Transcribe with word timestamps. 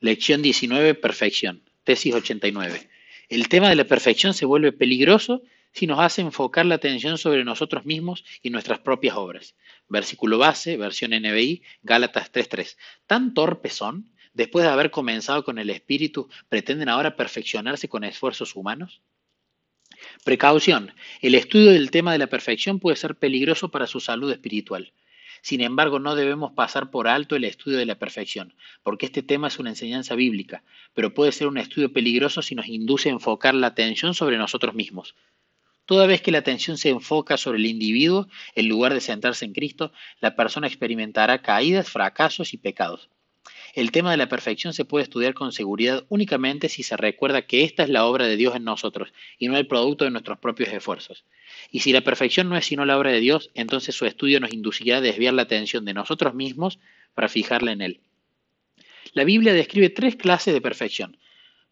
Lección 0.00 0.42
19, 0.42 0.94
perfección. 0.94 1.62
Tesis 1.84 2.14
89. 2.14 2.88
El 3.28 3.48
tema 3.48 3.68
de 3.68 3.76
la 3.76 3.84
perfección 3.84 4.34
se 4.34 4.46
vuelve 4.46 4.72
peligroso 4.72 5.42
si 5.72 5.86
nos 5.86 5.98
hace 5.98 6.20
enfocar 6.20 6.66
la 6.66 6.76
atención 6.76 7.18
sobre 7.18 7.44
nosotros 7.44 7.84
mismos 7.84 8.24
y 8.42 8.50
nuestras 8.50 8.78
propias 8.80 9.16
obras. 9.16 9.56
Versículo 9.88 10.38
base, 10.38 10.76
versión 10.76 11.10
NBI, 11.10 11.62
Gálatas 11.82 12.32
3.3. 12.32 12.76
Tan 13.06 13.34
torpes 13.34 13.74
son, 13.74 14.10
después 14.34 14.64
de 14.64 14.70
haber 14.70 14.90
comenzado 14.90 15.44
con 15.44 15.58
el 15.58 15.70
espíritu, 15.70 16.28
pretenden 16.48 16.88
ahora 16.88 17.16
perfeccionarse 17.16 17.88
con 17.88 18.04
esfuerzos 18.04 18.54
humanos. 18.54 19.02
Precaución. 20.24 20.92
El 21.20 21.34
estudio 21.34 21.72
del 21.72 21.90
tema 21.90 22.12
de 22.12 22.18
la 22.18 22.26
perfección 22.26 22.78
puede 22.78 22.96
ser 22.96 23.16
peligroso 23.16 23.70
para 23.70 23.86
su 23.86 24.00
salud 24.00 24.30
espiritual. 24.30 24.92
Sin 25.44 25.60
embargo, 25.60 25.98
no 25.98 26.14
debemos 26.14 26.52
pasar 26.52 26.90
por 26.90 27.06
alto 27.06 27.36
el 27.36 27.44
estudio 27.44 27.76
de 27.76 27.84
la 27.84 27.98
perfección, 27.98 28.54
porque 28.82 29.04
este 29.04 29.22
tema 29.22 29.48
es 29.48 29.58
una 29.58 29.68
enseñanza 29.68 30.14
bíblica, 30.14 30.64
pero 30.94 31.12
puede 31.12 31.32
ser 31.32 31.48
un 31.48 31.58
estudio 31.58 31.92
peligroso 31.92 32.40
si 32.40 32.54
nos 32.54 32.66
induce 32.66 33.10
a 33.10 33.12
enfocar 33.12 33.54
la 33.54 33.66
atención 33.66 34.14
sobre 34.14 34.38
nosotros 34.38 34.74
mismos. 34.74 35.14
Toda 35.84 36.06
vez 36.06 36.22
que 36.22 36.30
la 36.30 36.38
atención 36.38 36.78
se 36.78 36.88
enfoca 36.88 37.36
sobre 37.36 37.58
el 37.58 37.66
individuo, 37.66 38.26
en 38.54 38.70
lugar 38.70 38.94
de 38.94 39.02
centrarse 39.02 39.44
en 39.44 39.52
Cristo, 39.52 39.92
la 40.18 40.34
persona 40.34 40.66
experimentará 40.66 41.42
caídas, 41.42 41.90
fracasos 41.90 42.54
y 42.54 42.56
pecados. 42.56 43.10
El 43.74 43.90
tema 43.90 44.12
de 44.12 44.16
la 44.16 44.28
perfección 44.28 44.72
se 44.72 44.84
puede 44.84 45.02
estudiar 45.02 45.34
con 45.34 45.50
seguridad 45.50 46.04
únicamente 46.08 46.68
si 46.68 46.84
se 46.84 46.96
recuerda 46.96 47.42
que 47.42 47.64
esta 47.64 47.82
es 47.82 47.88
la 47.88 48.04
obra 48.06 48.26
de 48.26 48.36
Dios 48.36 48.54
en 48.54 48.62
nosotros 48.62 49.12
y 49.36 49.48
no 49.48 49.56
el 49.56 49.66
producto 49.66 50.04
de 50.04 50.12
nuestros 50.12 50.38
propios 50.38 50.72
esfuerzos. 50.72 51.24
Y 51.72 51.80
si 51.80 51.92
la 51.92 52.02
perfección 52.02 52.48
no 52.48 52.56
es 52.56 52.66
sino 52.66 52.84
la 52.84 52.96
obra 52.96 53.10
de 53.10 53.18
Dios, 53.18 53.50
entonces 53.54 53.96
su 53.96 54.06
estudio 54.06 54.38
nos 54.38 54.52
inducirá 54.52 54.98
a 54.98 55.00
desviar 55.00 55.34
la 55.34 55.42
atención 55.42 55.84
de 55.84 55.92
nosotros 55.92 56.34
mismos 56.34 56.78
para 57.14 57.28
fijarla 57.28 57.72
en 57.72 57.80
Él. 57.80 58.00
La 59.12 59.24
Biblia 59.24 59.52
describe 59.52 59.90
tres 59.90 60.14
clases 60.14 60.54
de 60.54 60.60
perfección. 60.60 61.18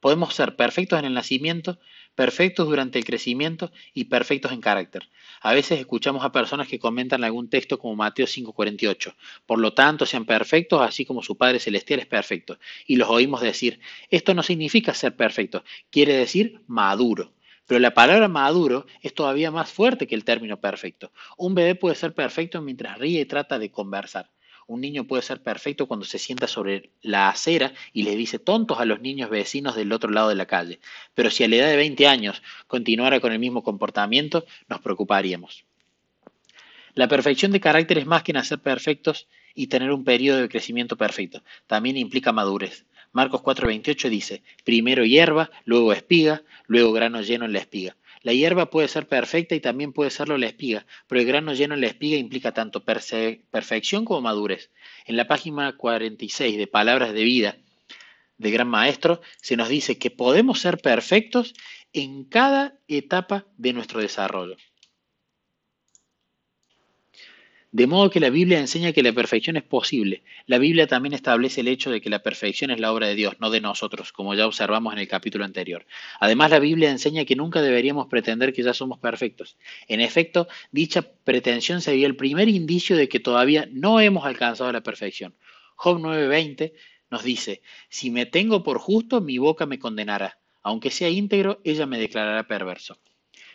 Podemos 0.00 0.34
ser 0.34 0.56
perfectos 0.56 0.98
en 0.98 1.04
el 1.04 1.14
nacimiento, 1.14 1.78
perfectos 2.14 2.66
durante 2.66 2.98
el 2.98 3.04
crecimiento 3.04 3.72
y 3.94 4.04
perfectos 4.04 4.52
en 4.52 4.60
carácter. 4.60 5.08
A 5.40 5.52
veces 5.54 5.80
escuchamos 5.80 6.24
a 6.24 6.32
personas 6.32 6.68
que 6.68 6.78
comentan 6.78 7.24
algún 7.24 7.48
texto 7.50 7.78
como 7.78 7.96
Mateo 7.96 8.26
5:48. 8.26 9.14
Por 9.46 9.58
lo 9.58 9.74
tanto, 9.74 10.06
sean 10.06 10.26
perfectos 10.26 10.80
así 10.82 11.04
como 11.04 11.22
su 11.22 11.36
Padre 11.36 11.58
Celestial 11.60 12.00
es 12.00 12.06
perfecto. 12.06 12.58
Y 12.86 12.96
los 12.96 13.08
oímos 13.08 13.40
decir, 13.40 13.80
esto 14.10 14.34
no 14.34 14.42
significa 14.42 14.94
ser 14.94 15.16
perfecto, 15.16 15.64
quiere 15.90 16.16
decir 16.16 16.60
maduro. 16.66 17.32
Pero 17.66 17.80
la 17.80 17.94
palabra 17.94 18.28
maduro 18.28 18.86
es 19.00 19.14
todavía 19.14 19.50
más 19.50 19.70
fuerte 19.70 20.06
que 20.06 20.14
el 20.14 20.24
término 20.24 20.60
perfecto. 20.60 21.12
Un 21.36 21.54
bebé 21.54 21.74
puede 21.74 21.94
ser 21.94 22.14
perfecto 22.14 22.60
mientras 22.60 22.98
ríe 22.98 23.20
y 23.20 23.24
trata 23.24 23.58
de 23.58 23.70
conversar. 23.70 24.30
Un 24.72 24.80
niño 24.80 25.04
puede 25.04 25.20
ser 25.20 25.42
perfecto 25.42 25.86
cuando 25.86 26.06
se 26.06 26.18
sienta 26.18 26.46
sobre 26.48 26.88
la 27.02 27.28
acera 27.28 27.74
y 27.92 28.04
le 28.04 28.16
dice 28.16 28.38
tontos 28.38 28.80
a 28.80 28.86
los 28.86 29.02
niños 29.02 29.28
vecinos 29.28 29.76
del 29.76 29.92
otro 29.92 30.10
lado 30.10 30.30
de 30.30 30.34
la 30.34 30.46
calle. 30.46 30.80
Pero 31.14 31.30
si 31.30 31.44
a 31.44 31.48
la 31.48 31.56
edad 31.56 31.68
de 31.68 31.76
20 31.76 32.06
años 32.06 32.42
continuara 32.68 33.20
con 33.20 33.32
el 33.32 33.38
mismo 33.38 33.62
comportamiento, 33.62 34.46
nos 34.68 34.80
preocuparíamos. 34.80 35.66
La 36.94 37.06
perfección 37.06 37.52
de 37.52 37.60
carácter 37.60 37.98
es 37.98 38.06
más 38.06 38.22
que 38.22 38.32
nacer 38.32 38.60
perfectos 38.60 39.28
y 39.54 39.66
tener 39.66 39.92
un 39.92 40.04
periodo 40.04 40.40
de 40.40 40.48
crecimiento 40.48 40.96
perfecto. 40.96 41.42
También 41.66 41.98
implica 41.98 42.32
madurez. 42.32 42.86
Marcos 43.12 43.42
4:28 43.42 44.08
dice, 44.08 44.42
primero 44.64 45.04
hierba, 45.04 45.50
luego 45.66 45.92
espiga, 45.92 46.44
luego 46.66 46.92
grano 46.92 47.20
lleno 47.20 47.44
en 47.44 47.52
la 47.52 47.58
espiga. 47.58 47.94
La 48.22 48.32
hierba 48.32 48.70
puede 48.70 48.88
ser 48.88 49.08
perfecta 49.08 49.54
y 49.54 49.60
también 49.60 49.92
puede 49.92 50.10
serlo 50.10 50.38
la 50.38 50.46
espiga, 50.46 50.86
pero 51.08 51.20
el 51.20 51.26
grano 51.26 51.54
lleno 51.54 51.74
en 51.74 51.80
la 51.80 51.88
espiga 51.88 52.16
implica 52.16 52.52
tanto 52.52 52.84
perfección 52.84 54.04
como 54.04 54.20
madurez. 54.20 54.70
En 55.06 55.16
la 55.16 55.26
página 55.26 55.76
46 55.76 56.56
de 56.56 56.66
Palabras 56.66 57.12
de 57.12 57.22
Vida 57.24 57.56
de 58.38 58.50
Gran 58.50 58.68
Maestro 58.68 59.20
se 59.40 59.56
nos 59.56 59.68
dice 59.68 59.98
que 59.98 60.10
podemos 60.10 60.60
ser 60.60 60.78
perfectos 60.78 61.54
en 61.92 62.24
cada 62.24 62.78
etapa 62.88 63.46
de 63.56 63.72
nuestro 63.72 64.00
desarrollo. 64.00 64.56
De 67.72 67.86
modo 67.86 68.10
que 68.10 68.20
la 68.20 68.28
Biblia 68.28 68.60
enseña 68.60 68.92
que 68.92 69.02
la 69.02 69.14
perfección 69.14 69.56
es 69.56 69.62
posible. 69.62 70.22
La 70.46 70.58
Biblia 70.58 70.86
también 70.86 71.14
establece 71.14 71.62
el 71.62 71.68
hecho 71.68 71.90
de 71.90 72.02
que 72.02 72.10
la 72.10 72.22
perfección 72.22 72.70
es 72.70 72.78
la 72.78 72.92
obra 72.92 73.06
de 73.06 73.14
Dios, 73.14 73.36
no 73.40 73.48
de 73.48 73.62
nosotros, 73.62 74.12
como 74.12 74.34
ya 74.34 74.46
observamos 74.46 74.92
en 74.92 74.98
el 74.98 75.08
capítulo 75.08 75.46
anterior. 75.46 75.86
Además, 76.20 76.50
la 76.50 76.58
Biblia 76.58 76.90
enseña 76.90 77.24
que 77.24 77.34
nunca 77.34 77.62
deberíamos 77.62 78.08
pretender 78.08 78.52
que 78.52 78.62
ya 78.62 78.74
somos 78.74 78.98
perfectos. 78.98 79.56
En 79.88 80.02
efecto, 80.02 80.48
dicha 80.70 81.00
pretensión 81.24 81.80
sería 81.80 82.06
el 82.06 82.14
primer 82.14 82.50
indicio 82.50 82.94
de 82.94 83.08
que 83.08 83.20
todavía 83.20 83.66
no 83.72 84.00
hemos 84.00 84.26
alcanzado 84.26 84.70
la 84.70 84.82
perfección. 84.82 85.34
Job 85.74 85.98
9:20 85.98 86.74
nos 87.10 87.24
dice, 87.24 87.62
si 87.88 88.10
me 88.10 88.26
tengo 88.26 88.62
por 88.62 88.80
justo, 88.80 89.22
mi 89.22 89.38
boca 89.38 89.64
me 89.64 89.78
condenará. 89.78 90.38
Aunque 90.62 90.90
sea 90.90 91.08
íntegro, 91.08 91.62
ella 91.64 91.86
me 91.86 91.98
declarará 91.98 92.46
perverso. 92.46 92.98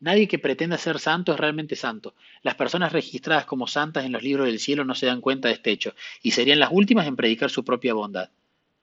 Nadie 0.00 0.28
que 0.28 0.38
pretenda 0.38 0.78
ser 0.78 1.00
santo 1.00 1.32
es 1.32 1.40
realmente 1.40 1.74
santo. 1.74 2.14
Las 2.42 2.54
personas 2.54 2.92
registradas 2.92 3.46
como 3.46 3.66
santas 3.66 4.04
en 4.04 4.12
los 4.12 4.22
libros 4.22 4.46
del 4.46 4.60
cielo 4.60 4.84
no 4.84 4.94
se 4.94 5.06
dan 5.06 5.20
cuenta 5.20 5.48
de 5.48 5.54
este 5.54 5.70
hecho 5.70 5.94
y 6.22 6.30
serían 6.30 6.60
las 6.60 6.70
últimas 6.72 7.06
en 7.06 7.16
predicar 7.16 7.50
su 7.50 7.64
propia 7.64 7.94
bondad. 7.94 8.30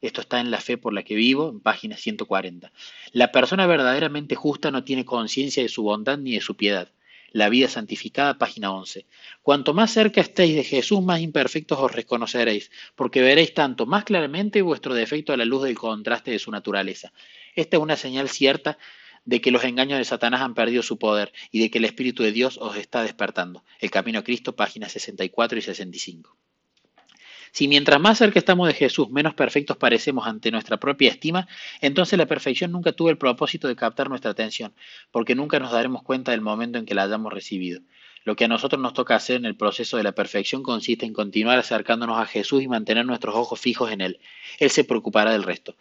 Esto 0.00 0.20
está 0.20 0.40
en 0.40 0.50
La 0.50 0.60
fe 0.60 0.76
por 0.76 0.92
la 0.92 1.04
que 1.04 1.14
vivo, 1.14 1.48
en 1.48 1.60
página 1.60 1.96
140. 1.96 2.70
La 3.12 3.32
persona 3.32 3.66
verdaderamente 3.66 4.34
justa 4.34 4.70
no 4.70 4.84
tiene 4.84 5.04
conciencia 5.04 5.62
de 5.62 5.68
su 5.68 5.82
bondad 5.82 6.18
ni 6.18 6.34
de 6.34 6.40
su 6.40 6.56
piedad. 6.56 6.90
La 7.32 7.48
vida 7.48 7.68
santificada, 7.68 8.38
página 8.38 8.72
11. 8.72 9.04
Cuanto 9.42 9.74
más 9.74 9.92
cerca 9.92 10.20
estéis 10.20 10.54
de 10.54 10.64
Jesús, 10.64 11.02
más 11.02 11.20
imperfectos 11.20 11.78
os 11.78 11.92
reconoceréis, 11.92 12.70
porque 12.94 13.20
veréis 13.20 13.52
tanto 13.54 13.86
más 13.86 14.04
claramente 14.04 14.62
vuestro 14.62 14.94
defecto 14.94 15.32
a 15.32 15.36
la 15.36 15.44
luz 15.44 15.64
del 15.64 15.76
contraste 15.76 16.30
de 16.30 16.38
su 16.38 16.50
naturaleza. 16.50 17.12
Esta 17.54 17.76
es 17.76 17.82
una 17.82 17.96
señal 17.96 18.28
cierta 18.28 18.78
de 19.26 19.40
que 19.42 19.50
los 19.50 19.64
engaños 19.64 19.98
de 19.98 20.04
Satanás 20.04 20.40
han 20.40 20.54
perdido 20.54 20.82
su 20.82 20.98
poder 20.98 21.32
y 21.50 21.60
de 21.60 21.70
que 21.70 21.78
el 21.78 21.84
Espíritu 21.84 22.22
de 22.22 22.32
Dios 22.32 22.58
os 22.58 22.76
está 22.76 23.02
despertando. 23.02 23.64
El 23.80 23.90
Camino 23.90 24.20
a 24.20 24.24
Cristo, 24.24 24.56
páginas 24.56 24.92
64 24.92 25.58
y 25.58 25.62
65. 25.62 26.36
Si 27.52 27.68
mientras 27.68 28.00
más 28.00 28.18
cerca 28.18 28.38
estamos 28.38 28.68
de 28.68 28.74
Jesús, 28.74 29.08
menos 29.10 29.34
perfectos 29.34 29.76
parecemos 29.78 30.26
ante 30.26 30.50
nuestra 30.50 30.76
propia 30.76 31.10
estima, 31.10 31.48
entonces 31.80 32.18
la 32.18 32.26
perfección 32.26 32.70
nunca 32.70 32.92
tuvo 32.92 33.10
el 33.10 33.18
propósito 33.18 33.66
de 33.66 33.76
captar 33.76 34.10
nuestra 34.10 34.30
atención, 34.30 34.74
porque 35.10 35.34
nunca 35.34 35.58
nos 35.58 35.72
daremos 35.72 36.02
cuenta 36.02 36.32
del 36.32 36.42
momento 36.42 36.78
en 36.78 36.84
que 36.84 36.94
la 36.94 37.04
hayamos 37.04 37.32
recibido. 37.32 37.80
Lo 38.24 38.36
que 38.36 38.44
a 38.44 38.48
nosotros 38.48 38.82
nos 38.82 38.92
toca 38.92 39.14
hacer 39.14 39.36
en 39.36 39.46
el 39.46 39.56
proceso 39.56 39.96
de 39.96 40.02
la 40.02 40.12
perfección 40.12 40.62
consiste 40.62 41.06
en 41.06 41.12
continuar 41.12 41.58
acercándonos 41.58 42.18
a 42.18 42.26
Jesús 42.26 42.62
y 42.62 42.68
mantener 42.68 43.06
nuestros 43.06 43.34
ojos 43.34 43.58
fijos 43.58 43.90
en 43.90 44.00
Él. 44.00 44.18
Él 44.58 44.70
se 44.70 44.84
preocupará 44.84 45.32
del 45.32 45.44
resto. 45.44 45.76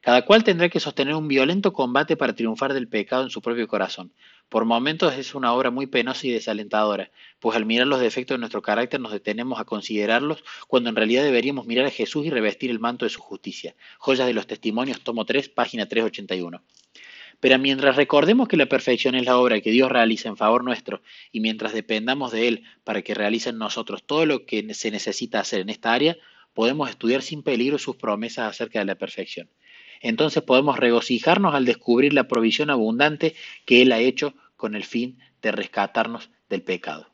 Cada 0.00 0.24
cual 0.24 0.44
tendrá 0.44 0.68
que 0.68 0.78
sostener 0.78 1.14
un 1.16 1.26
violento 1.26 1.72
combate 1.72 2.16
para 2.16 2.32
triunfar 2.32 2.72
del 2.72 2.88
pecado 2.88 3.24
en 3.24 3.30
su 3.30 3.42
propio 3.42 3.66
corazón. 3.66 4.12
Por 4.48 4.64
momentos 4.64 5.12
es 5.14 5.34
una 5.34 5.52
obra 5.52 5.72
muy 5.72 5.88
penosa 5.88 6.26
y 6.26 6.30
desalentadora, 6.30 7.10
pues 7.40 7.56
al 7.56 7.66
mirar 7.66 7.88
los 7.88 7.98
defectos 8.00 8.36
de 8.36 8.38
nuestro 8.38 8.62
carácter 8.62 9.00
nos 9.00 9.10
detenemos 9.10 9.58
a 9.58 9.64
considerarlos 9.64 10.44
cuando 10.68 10.88
en 10.88 10.96
realidad 10.96 11.24
deberíamos 11.24 11.66
mirar 11.66 11.84
a 11.86 11.90
Jesús 11.90 12.24
y 12.24 12.30
revestir 12.30 12.70
el 12.70 12.78
manto 12.78 13.06
de 13.06 13.10
su 13.10 13.20
justicia. 13.20 13.74
Joyas 13.98 14.28
de 14.28 14.34
los 14.34 14.46
Testimonios, 14.46 15.00
tomo 15.00 15.24
3, 15.24 15.48
página 15.48 15.86
381. 15.86 16.62
Pero 17.40 17.58
mientras 17.58 17.96
recordemos 17.96 18.46
que 18.46 18.56
la 18.56 18.66
perfección 18.66 19.16
es 19.16 19.26
la 19.26 19.36
obra 19.36 19.60
que 19.60 19.72
Dios 19.72 19.90
realiza 19.90 20.28
en 20.28 20.36
favor 20.36 20.62
nuestro 20.62 21.02
y 21.32 21.40
mientras 21.40 21.72
dependamos 21.72 22.30
de 22.30 22.46
Él 22.46 22.64
para 22.84 23.02
que 23.02 23.14
realice 23.14 23.50
en 23.50 23.58
nosotros 23.58 24.04
todo 24.04 24.26
lo 24.26 24.46
que 24.46 24.74
se 24.74 24.92
necesita 24.92 25.40
hacer 25.40 25.60
en 25.60 25.70
esta 25.70 25.92
área, 25.92 26.16
podemos 26.54 26.88
estudiar 26.88 27.22
sin 27.22 27.42
peligro 27.42 27.78
sus 27.78 27.96
promesas 27.96 28.48
acerca 28.48 28.78
de 28.78 28.84
la 28.84 28.94
perfección 28.94 29.50
entonces 30.00 30.42
podemos 30.42 30.78
regocijarnos 30.78 31.54
al 31.54 31.64
descubrir 31.64 32.12
la 32.12 32.28
provisión 32.28 32.70
abundante 32.70 33.34
que 33.64 33.82
Él 33.82 33.92
ha 33.92 34.00
hecho 34.00 34.34
con 34.56 34.74
el 34.74 34.84
fin 34.84 35.18
de 35.42 35.52
rescatarnos 35.52 36.30
del 36.48 36.62
pecado. 36.62 37.06